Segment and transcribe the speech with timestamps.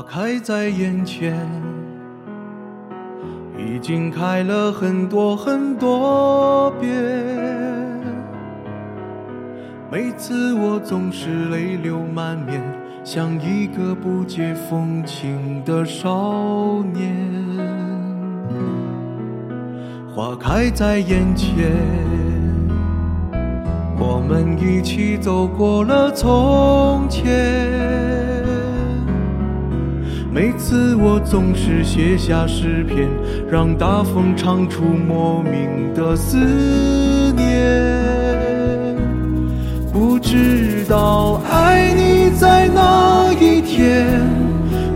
[0.00, 1.46] 花开在眼前，
[3.58, 6.90] 已经开了很多很多遍。
[9.92, 12.62] 每次我总是泪流满面，
[13.04, 17.14] 像一个不解风情的少年。
[20.16, 21.76] 花开在眼前，
[23.98, 28.09] 我们一起走过了从前。
[30.40, 33.06] 每次我总是写下诗篇，
[33.50, 36.38] 让大风唱出莫名的思
[37.36, 37.46] 念。
[39.92, 44.06] 不知道爱你在哪一天，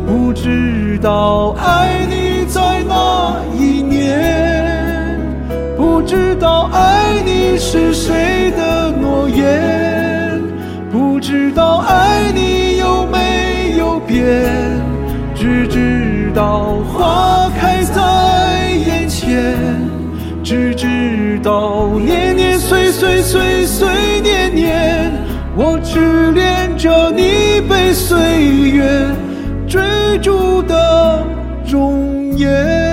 [0.06, 5.20] 不知道爱你在哪一年，
[5.76, 8.14] 不知道爱你是谁
[16.34, 19.56] 到花开在眼前，
[20.42, 25.12] 只知道年年岁岁岁岁年年，
[25.56, 28.18] 我痴恋着你被岁
[28.72, 28.84] 月
[29.68, 29.80] 追
[30.20, 31.24] 逐的
[31.68, 32.83] 容颜。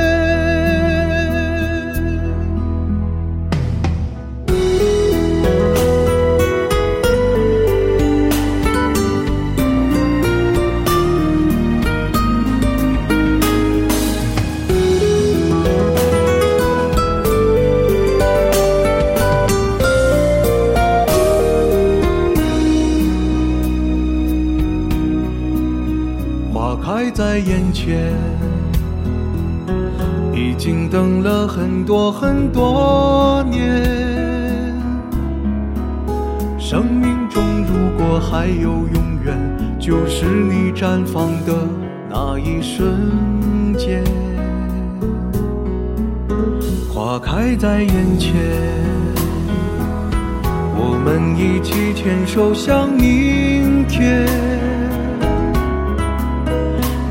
[26.83, 28.11] 开在眼前，
[30.33, 33.61] 已经等了很多很多年。
[36.57, 39.37] 生命中如果还有永远，
[39.79, 41.53] 就是你绽放的
[42.09, 44.03] 那一瞬间。
[46.91, 48.33] 花开在眼前，
[50.75, 54.80] 我们一起牵手向明天。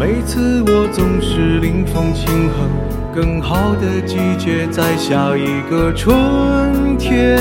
[0.00, 2.70] 每次我总是临风轻哼，
[3.14, 7.38] 更好的季节在下一个春天。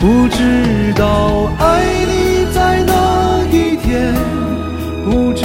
[0.00, 4.14] 不知道爱你在哪一天，
[5.04, 5.44] 不知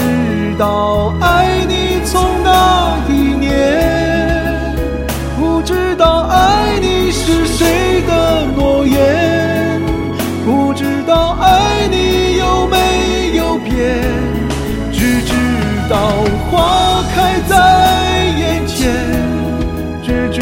[0.57, 4.73] 道爱你从哪一年，
[5.37, 8.24] 不知道爱你是谁的
[15.87, 15.95] 到
[16.49, 17.53] 花开在
[18.39, 18.91] 眼前，
[20.03, 20.41] 只知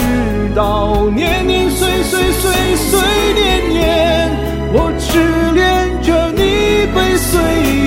[0.56, 3.02] 道年年岁岁岁岁
[3.34, 4.32] 年年，
[4.72, 5.20] 我痴
[5.54, 5.62] 恋
[6.02, 6.42] 着你
[6.96, 7.32] 被岁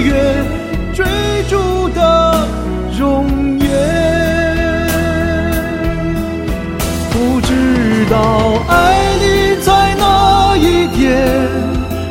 [0.05, 0.13] 月
[0.93, 1.07] 追
[1.49, 2.01] 逐的
[2.99, 3.25] 容
[3.59, 3.67] 颜。
[7.11, 7.51] 不知
[8.11, 8.15] 道
[8.69, 8.75] 爱
[9.23, 9.25] 你
[9.65, 11.05] 在哪一天，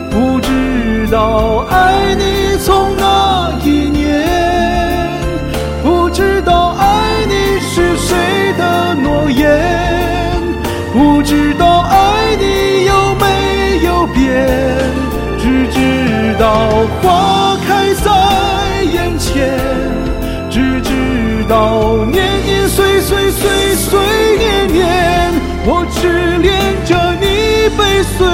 [0.10, 0.50] 不知
[1.12, 2.25] 道爱你
[11.26, 14.46] 知道爱你有没有变，
[15.40, 16.70] 只知道
[17.02, 19.58] 花开在眼前，
[20.52, 24.00] 只知道年年岁岁岁岁
[24.38, 25.34] 年年，
[25.66, 26.54] 我痴恋
[26.86, 28.28] 着你被岁